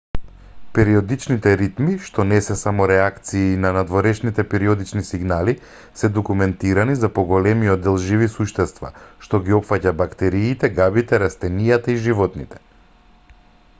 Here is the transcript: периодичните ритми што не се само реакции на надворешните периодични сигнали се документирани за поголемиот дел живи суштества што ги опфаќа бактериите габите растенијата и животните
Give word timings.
периодичните 0.75 1.51
ритми 1.57 1.91
што 2.05 2.23
не 2.29 2.37
се 2.45 2.55
само 2.61 2.85
реакции 2.91 3.49
на 3.65 3.71
надворешните 3.75 4.45
периодични 4.53 5.03
сигнали 5.09 5.53
се 6.01 6.09
документирани 6.15 6.95
за 7.03 7.09
поголемиот 7.19 7.83
дел 7.89 7.99
живи 8.07 8.29
суштества 8.37 8.91
што 9.27 9.41
ги 9.49 9.57
опфаќа 9.59 9.93
бактериите 10.01 10.71
габите 10.81 11.21
растенијата 11.25 11.93
и 11.97 11.99
животните 12.07 12.63